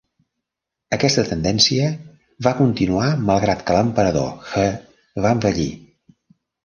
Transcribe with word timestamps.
Aquesta 0.95 1.23
tendència 1.31 1.91
va 2.47 2.55
continuar 2.61 3.09
malgrat 3.29 3.61
que 3.67 3.77
l"emperador 3.81 4.51
He 4.59 4.67
va 5.27 5.35
envellir. 5.39 5.69